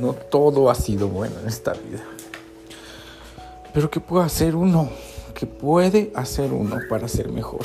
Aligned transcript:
No 0.00 0.12
todo 0.12 0.70
ha 0.70 0.74
sido 0.74 1.08
bueno 1.08 1.36
en 1.40 1.48
esta 1.48 1.72
vida. 1.72 2.04
Pero 3.72 3.90
¿qué 3.90 4.00
puede 4.00 4.24
hacer 4.24 4.54
uno? 4.54 4.90
¿Qué 5.34 5.46
puede 5.46 6.12
hacer 6.14 6.52
uno 6.52 6.78
para 6.88 7.08
ser 7.08 7.28
mejor? 7.30 7.60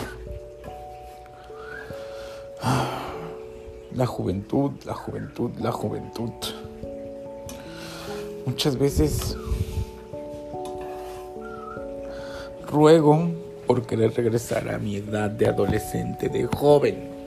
La 3.94 4.06
juventud, 4.06 4.72
la 4.86 4.94
juventud, 4.94 5.52
la 5.60 5.72
juventud. 5.72 6.32
Muchas 8.46 8.78
veces 8.78 9.36
ruego 12.68 13.30
por 13.68 13.86
querer 13.86 14.14
regresar 14.16 14.70
a 14.70 14.78
mi 14.78 14.96
edad 14.98 15.30
de 15.30 15.48
adolescente, 15.48 16.30
de 16.30 16.46
joven. 16.46 17.21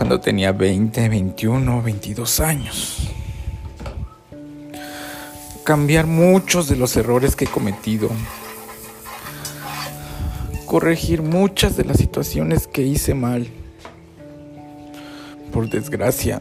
Cuando 0.00 0.18
tenía 0.18 0.52
20, 0.52 1.10
21, 1.10 1.82
22 1.82 2.40
años. 2.40 3.10
Cambiar 5.62 6.06
muchos 6.06 6.70
de 6.70 6.76
los 6.76 6.96
errores 6.96 7.36
que 7.36 7.44
he 7.44 7.48
cometido. 7.48 8.08
Corregir 10.64 11.20
muchas 11.20 11.76
de 11.76 11.84
las 11.84 11.98
situaciones 11.98 12.66
que 12.66 12.80
hice 12.80 13.12
mal. 13.12 13.46
Por 15.52 15.68
desgracia, 15.68 16.40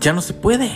ya 0.00 0.12
no 0.12 0.20
se 0.20 0.34
puede. 0.34 0.70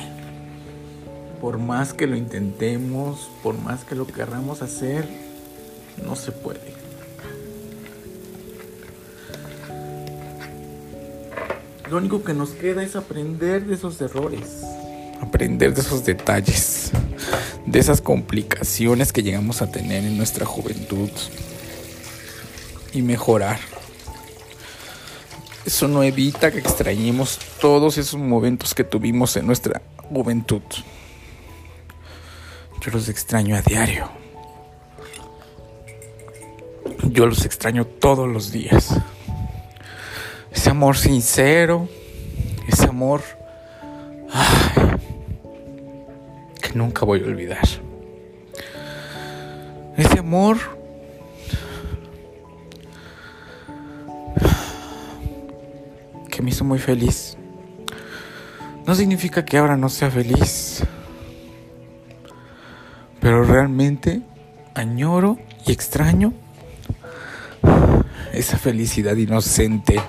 Por 1.43 1.59
más 1.59 1.93
que 1.93 2.07
lo 2.07 2.17
intentemos, 2.17 3.29
por 3.43 3.59
más 3.59 3.85
que 3.85 3.95
lo 3.95 4.07
querramos 4.07 4.63
hacer, 4.63 5.07
no 6.03 6.17
se 6.17 6.33
puede. 6.33 6.73
Lo 11.93 11.99
único 11.99 12.25
que 12.25 12.33
nos 12.33 12.53
queda 12.53 12.83
es 12.83 12.97
aprender 12.97 13.67
de 13.67 13.75
esos 13.75 14.01
errores, 14.01 14.63
aprender 15.21 15.75
de 15.75 15.83
esos 15.83 16.03
detalles, 16.07 16.91
de 17.67 17.79
esas 17.79 18.01
complicaciones 18.01 19.13
que 19.13 19.23
llegamos 19.23 19.61
a 19.61 19.71
tener 19.71 20.03
en 20.03 20.17
nuestra 20.17 20.47
juventud 20.47 21.11
y 22.95 23.03
mejorar. 23.03 23.61
Eso 25.67 25.87
no 25.87 26.03
evita 26.03 26.51
que 26.51 26.61
extrañemos 26.61 27.39
todos 27.61 27.99
esos 27.99 28.19
momentos 28.19 28.75
que 28.75 28.85
tuvimos 28.85 29.37
en 29.37 29.47
nuestra 29.47 29.83
juventud. 30.09 30.63
Yo 32.81 32.91
los 32.91 33.11
extraño 33.11 33.55
a 33.55 33.61
diario. 33.61 34.09
Yo 37.03 37.27
los 37.27 37.45
extraño 37.45 37.85
todos 37.85 38.27
los 38.27 38.51
días. 38.51 38.97
Ese 40.55 40.71
amor 40.71 40.97
sincero, 40.97 41.89
ese 42.69 42.85
amor 42.85 43.23
que 46.61 46.73
nunca 46.75 47.05
voy 47.05 47.23
a 47.23 47.27
olvidar. 47.27 47.67
Ese 49.97 50.19
amor 50.19 50.59
me 56.43 56.51
hizo 56.51 56.65
muy 56.65 56.79
feliz. 56.79 57.37
No 58.87 58.95
significa 58.95 59.45
que 59.45 59.59
ahora 59.59 59.77
no 59.77 59.89
sea 59.89 60.11
feliz, 60.11 60.83
pero 63.21 63.45
realmente 63.45 64.23
añoro 64.75 65.39
y 65.65 65.73
extraño 65.73 66.33
esa 68.33 68.59
felicidad 68.59 69.17
inocente, 69.17 70.01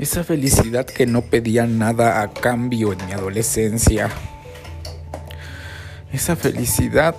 esa 0.00 0.24
felicidad 0.24 0.86
que 0.86 1.04
no 1.04 1.20
pedía 1.20 1.66
nada 1.66 2.22
a 2.22 2.32
cambio 2.32 2.94
en 2.94 3.04
mi 3.04 3.12
adolescencia, 3.12 4.08
esa 6.10 6.36
felicidad 6.36 7.14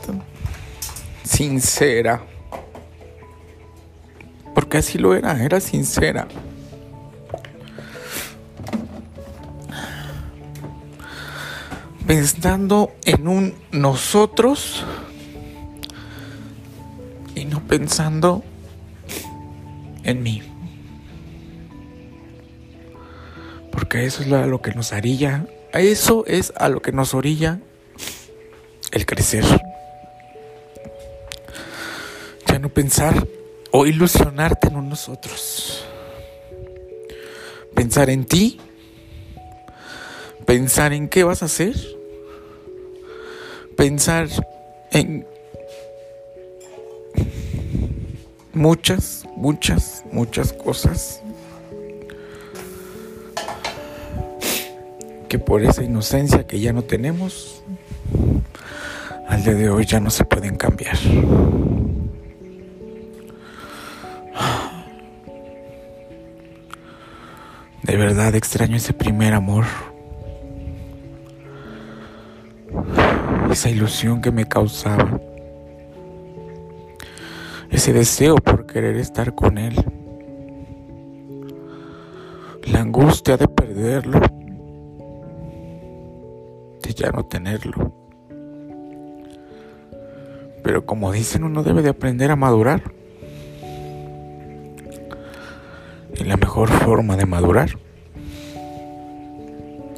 sincera, 1.24 2.24
porque 4.56 4.80
así 4.80 4.98
lo 4.98 5.14
era, 5.14 5.44
era 5.44 5.60
sincera. 5.62 6.28
pensando 12.08 12.92
en 13.06 13.28
un 13.28 13.54
nosotros 13.72 14.84
y 17.36 17.46
no 17.46 17.66
pensando 17.68 18.44
en 20.04 20.22
mí. 20.22 20.42
Eso 23.94 24.24
es 24.24 24.32
a 24.32 24.46
lo 24.46 24.62
que 24.62 24.72
nos 24.74 24.94
haría, 24.94 25.46
eso 25.74 26.26
es 26.26 26.54
a 26.56 26.70
lo 26.70 26.82
que 26.82 26.92
nos 26.92 27.14
orilla 27.14 27.60
el 28.92 29.06
crecer. 29.06 29.46
Ya 32.48 32.60
no 32.60 32.70
pensar 32.70 33.28
o 33.72 33.86
ilusionarte 33.86 34.68
en 34.68 34.90
nosotros. 34.90 35.86
Pensar 37.74 38.10
en 38.10 38.26
ti 38.26 38.60
pensar 40.52 40.92
en 40.92 41.08
qué 41.08 41.24
vas 41.24 41.42
a 41.44 41.46
hacer, 41.46 41.76
pensar 43.78 44.28
en 44.92 45.26
muchas, 48.54 49.26
muchas, 49.38 50.04
muchas 50.12 50.52
cosas 50.52 51.22
que 55.32 55.40
por 55.40 55.64
esa 55.64 55.82
inocencia 55.82 56.46
que 56.46 56.60
ya 56.60 56.74
no 56.74 56.82
tenemos, 56.82 57.64
al 59.30 59.42
día 59.46 59.54
de 59.54 59.70
hoy 59.70 59.86
ya 59.86 60.02
no 60.02 60.10
se 60.10 60.26
pueden 60.26 60.58
cambiar. 60.58 60.98
De 67.84 67.96
verdad 67.96 68.36
extraño 68.36 68.76
ese 68.76 68.92
primer 68.92 69.34
amor. 69.34 69.64
esa 73.50 73.70
ilusión 73.70 74.22
que 74.22 74.32
me 74.32 74.46
causaba, 74.46 75.18
ese 77.70 77.94
deseo 77.94 78.36
por 78.36 78.66
querer 78.66 78.98
estar 78.98 79.34
con 79.34 79.58
él, 79.58 79.76
la 82.66 82.82
angustia 82.82 83.38
de 83.38 83.48
perderlo, 83.48 84.20
de 84.20 84.41
ya 87.02 87.12
no 87.12 87.26
tenerlo. 87.26 87.94
Pero 90.64 90.86
como 90.86 91.12
dicen, 91.12 91.44
uno 91.44 91.64
debe 91.64 91.82
de 91.82 91.90
aprender 91.90 92.30
a 92.32 92.36
madurar. 92.36 92.84
Y 96.16 96.24
la 96.24 96.38
mejor 96.38 96.70
forma 96.70 97.18
de 97.18 97.26
madurar 97.26 97.70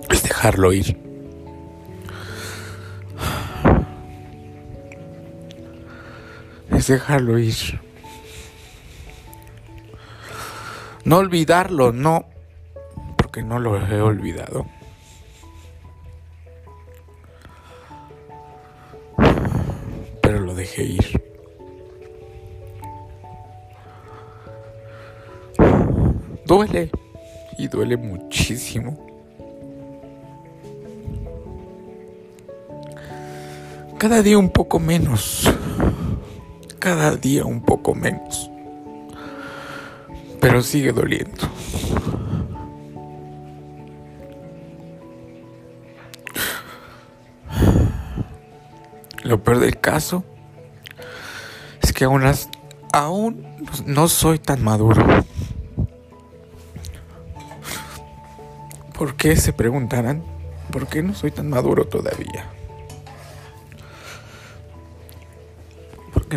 es 0.09 0.23
dejarlo 0.23 0.71
ir. 0.71 1.03
dejarlo 6.87 7.37
ir. 7.37 7.79
No 11.05 11.17
olvidarlo, 11.17 11.91
no, 11.91 12.25
porque 13.17 13.43
no 13.43 13.59
lo 13.59 13.77
he 13.77 14.01
olvidado. 14.01 14.65
Dejé. 20.63 20.97
Duele 26.45 26.89
y 27.57 27.67
duele 27.67 27.97
muchísimo. 27.97 28.97
Cada 33.97 34.21
día 34.21 34.37
un 34.37 34.49
poco 34.49 34.79
menos 34.79 35.49
cada 36.83 37.15
día 37.15 37.45
un 37.45 37.61
poco 37.61 37.95
menos. 37.95 38.51
Pero 40.41 40.61
sigue 40.61 40.91
doliendo. 40.91 41.49
Lo 49.23 49.41
peor 49.41 49.59
del 49.59 49.79
caso 49.79 50.25
aún, 52.03 52.23
aún 52.91 53.45
no 53.85 54.07
soy 54.07 54.39
tan 54.39 54.63
maduro. 54.63 55.05
¿Por 58.97 59.15
qué 59.15 59.35
se 59.35 59.53
preguntarán? 59.53 60.23
¿Por 60.71 60.87
qué 60.87 61.03
no 61.03 61.13
soy 61.13 61.31
tan 61.31 61.49
maduro 61.49 61.85
todavía? 61.85 62.49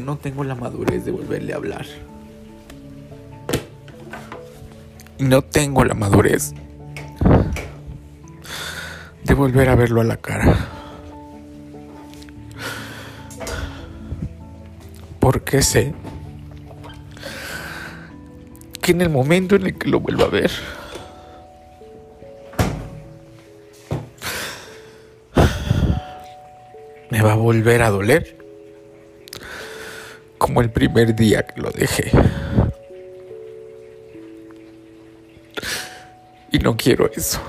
no 0.00 0.16
tengo 0.16 0.44
la 0.44 0.54
madurez 0.54 1.04
de 1.04 1.10
volverle 1.10 1.52
a 1.52 1.56
hablar. 1.56 1.86
Y 5.18 5.24
no 5.24 5.42
tengo 5.42 5.84
la 5.84 5.94
madurez 5.94 6.52
de 9.24 9.34
volver 9.34 9.68
a 9.68 9.74
verlo 9.74 10.00
a 10.00 10.04
la 10.04 10.16
cara. 10.16 10.75
Porque 15.36 15.60
sé 15.60 15.92
que 18.80 18.92
en 18.92 19.02
el 19.02 19.10
momento 19.10 19.54
en 19.54 19.66
el 19.66 19.76
que 19.76 19.86
lo 19.86 20.00
vuelva 20.00 20.24
a 20.24 20.28
ver, 20.28 20.50
me 27.10 27.20
va 27.20 27.32
a 27.32 27.36
volver 27.36 27.82
a 27.82 27.90
doler 27.90 28.38
como 30.38 30.62
el 30.62 30.70
primer 30.70 31.14
día 31.14 31.42
que 31.42 31.60
lo 31.60 31.70
dejé. 31.70 32.10
Y 36.50 36.60
no 36.60 36.78
quiero 36.78 37.10
eso. 37.12 37.42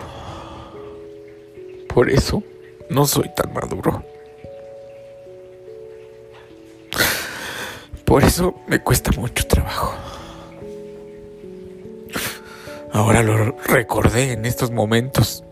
Por 1.88 2.10
eso 2.10 2.44
no 2.89 3.07
soy 3.07 3.31
tan 3.34 3.54
maduro. 3.54 4.17
Por 8.07 8.24
eso 8.24 8.56
me 8.68 8.80
cuesta 8.80 9.12
mucho 9.18 9.45
trabajo. 9.45 9.94
Ahora 12.94 13.21
lo 13.21 13.51
recordé 13.51 14.31
en 14.31 14.45
estos 14.45 14.71
momentos. 14.71 15.44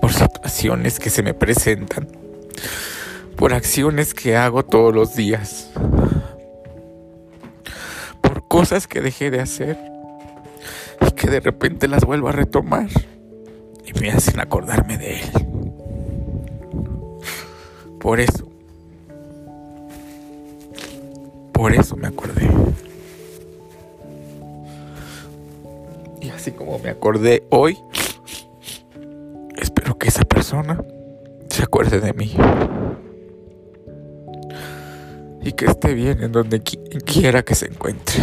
Por 0.00 0.12
situaciones 0.12 1.00
que 1.00 1.10
se 1.10 1.24
me 1.24 1.34
presentan. 1.34 2.06
Por 3.34 3.52
acciones 3.54 4.14
que 4.14 4.36
hago 4.36 4.64
todos 4.64 4.94
los 4.94 5.16
días. 5.16 5.72
Por 8.20 8.46
cosas 8.46 8.86
que 8.86 9.00
dejé 9.00 9.32
de 9.32 9.40
hacer. 9.40 9.76
Y 11.04 11.10
que 11.10 11.28
de 11.28 11.40
repente 11.40 11.88
las 11.88 12.04
vuelvo 12.04 12.28
a 12.28 12.32
retomar. 12.32 12.86
Y 13.84 13.98
me 13.98 14.12
hacen 14.12 14.38
acordarme 14.38 14.96
de 14.96 15.22
él. 15.22 15.30
Por 17.98 18.20
eso. 18.20 18.51
Por 21.62 21.72
eso 21.72 21.94
me 21.94 22.08
acordé. 22.08 22.50
Y 26.20 26.28
así 26.30 26.50
como 26.50 26.80
me 26.80 26.90
acordé 26.90 27.44
hoy, 27.50 27.78
espero 29.56 29.96
que 29.96 30.08
esa 30.08 30.24
persona 30.24 30.82
se 31.48 31.62
acuerde 31.62 32.00
de 32.00 32.14
mí. 32.14 32.34
Y 35.40 35.52
que 35.52 35.66
esté 35.66 35.94
bien 35.94 36.24
en 36.24 36.32
donde 36.32 36.60
quiera 36.62 37.44
que 37.44 37.54
se 37.54 37.66
encuentre. 37.66 38.16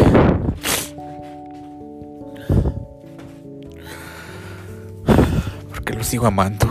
Porque 5.69 5.93
lo 5.93 6.03
sigo 6.03 6.25
amando. 6.25 6.67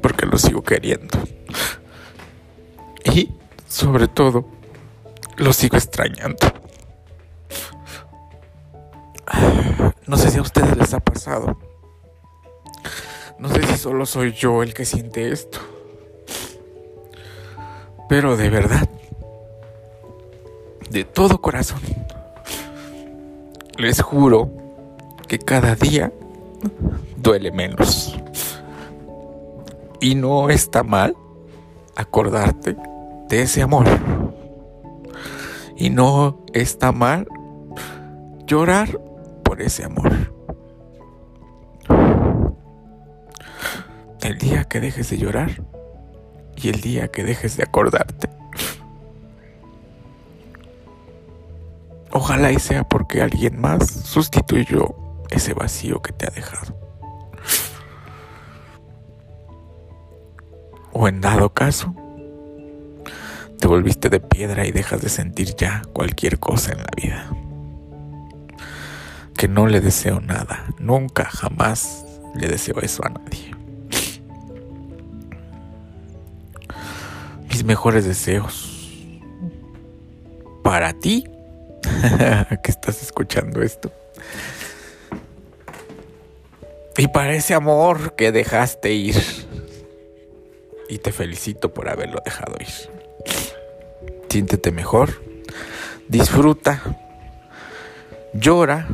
Porque 0.00 0.24
lo 0.24 0.38
sigo 0.38 0.62
queriendo. 0.62 1.18
Y 3.12 3.30
sobre 3.66 4.06
todo, 4.06 4.46
lo 5.36 5.52
sigo 5.52 5.76
extrañando. 5.76 6.46
No 10.06 10.16
sé 10.16 10.30
si 10.30 10.38
a 10.38 10.42
ustedes 10.42 10.76
les 10.76 10.92
ha 10.94 11.00
pasado. 11.00 11.56
No 13.38 13.48
sé 13.48 13.66
si 13.66 13.76
solo 13.76 14.06
soy 14.06 14.32
yo 14.32 14.62
el 14.62 14.74
que 14.74 14.84
siente 14.84 15.32
esto. 15.32 15.58
Pero 18.08 18.36
de 18.36 18.50
verdad, 18.50 18.88
de 20.90 21.04
todo 21.04 21.40
corazón, 21.40 21.80
les 23.76 24.00
juro 24.02 24.50
que 25.26 25.38
cada 25.38 25.74
día 25.74 26.12
duele 27.16 27.50
menos. 27.50 28.14
Y 30.00 30.14
no 30.14 30.50
está 30.50 30.82
mal 30.82 31.16
acordarte 31.96 32.76
de 33.28 33.42
ese 33.42 33.62
amor. 33.62 33.86
Y 35.76 35.90
no 35.90 36.44
está 36.52 36.92
mal 36.92 37.26
llorar 38.46 38.98
ese 39.60 39.84
amor. 39.84 40.12
El 44.20 44.38
día 44.38 44.64
que 44.64 44.80
dejes 44.80 45.10
de 45.10 45.18
llorar 45.18 45.62
y 46.56 46.68
el 46.68 46.80
día 46.80 47.08
que 47.08 47.24
dejes 47.24 47.56
de 47.56 47.64
acordarte. 47.64 48.28
Ojalá 52.10 52.52
y 52.52 52.58
sea 52.58 52.84
porque 52.84 53.22
alguien 53.22 53.60
más 53.60 53.90
sustituyó 53.90 54.94
ese 55.30 55.52
vacío 55.52 56.00
que 56.00 56.12
te 56.12 56.26
ha 56.26 56.30
dejado. 56.30 56.78
O 60.92 61.08
en 61.08 61.20
dado 61.20 61.52
caso, 61.52 61.94
te 63.58 63.66
volviste 63.66 64.08
de 64.10 64.20
piedra 64.20 64.66
y 64.66 64.72
dejas 64.72 65.00
de 65.00 65.08
sentir 65.08 65.54
ya 65.56 65.82
cualquier 65.92 66.38
cosa 66.38 66.72
en 66.72 66.78
la 66.78 66.90
vida 66.96 67.30
que 69.36 69.48
no 69.48 69.66
le 69.66 69.80
deseo 69.80 70.20
nada. 70.20 70.64
Nunca, 70.78 71.24
jamás 71.24 72.04
le 72.34 72.48
deseo 72.48 72.80
eso 72.80 73.04
a 73.04 73.10
nadie. 73.10 73.54
Mis 77.48 77.64
mejores 77.64 78.04
deseos 78.04 78.70
para 80.62 80.92
ti 80.94 81.24
que 82.62 82.70
estás 82.70 83.02
escuchando 83.02 83.62
esto. 83.62 83.92
Y 86.96 87.08
para 87.08 87.34
ese 87.34 87.54
amor 87.54 88.14
que 88.14 88.32
dejaste 88.32 88.92
ir. 88.92 89.22
Y 90.88 90.98
te 90.98 91.12
felicito 91.12 91.74
por 91.74 91.88
haberlo 91.88 92.20
dejado 92.24 92.54
ir. 92.60 93.03
Siéntete 94.34 94.72
mejor. 94.72 95.22
Disfruta. 96.08 96.82
Llora 98.32 98.88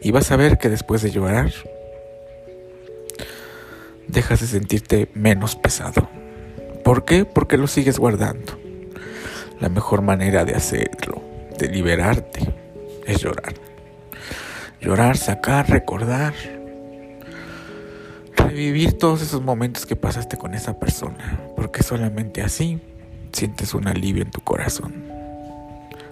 y 0.00 0.12
vas 0.12 0.30
a 0.30 0.36
ver 0.36 0.58
que 0.58 0.68
después 0.68 1.02
de 1.02 1.10
llorar, 1.10 1.52
dejas 4.06 4.42
de 4.42 4.46
sentirte 4.46 5.08
menos 5.12 5.56
pesado. 5.56 6.08
¿Por 6.84 7.04
qué? 7.04 7.24
Porque 7.24 7.56
lo 7.56 7.66
sigues 7.66 7.98
guardando. 7.98 8.52
La 9.58 9.68
mejor 9.68 10.02
manera 10.02 10.44
de 10.44 10.54
hacerlo, 10.54 11.20
de 11.58 11.66
liberarte, 11.66 12.54
es 13.06 13.20
llorar. 13.20 13.54
Llorar, 14.80 15.16
sacar, 15.16 15.68
recordar, 15.68 16.32
revivir 18.36 18.98
todos 18.98 19.22
esos 19.22 19.42
momentos 19.42 19.86
que 19.86 19.96
pasaste 19.96 20.36
con 20.36 20.54
esa 20.54 20.78
persona, 20.78 21.40
porque 21.56 21.82
solamente 21.82 22.42
así 22.42 22.80
sientes 23.32 23.74
un 23.74 23.88
alivio 23.88 24.22
en 24.22 24.30
tu 24.30 24.40
corazón. 24.40 25.04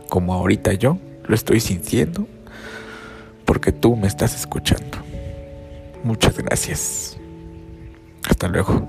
Como 0.09 0.35
ahorita 0.35 0.73
yo 0.75 0.99
lo 1.25 1.35
estoy 1.35 1.61
sintiendo 1.61 2.27
porque 3.45 3.73
tú 3.73 3.97
me 3.97 4.07
estás 4.07 4.35
escuchando. 4.35 4.99
Muchas 6.05 6.37
gracias. 6.37 7.17
Hasta 8.29 8.49
luego. 8.49 8.89